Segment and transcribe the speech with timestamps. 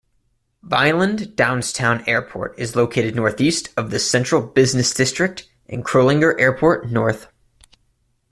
[0.63, 7.27] Vineland-Downstown Airport is located northeast of the central business district and Kroelinger Airport, north.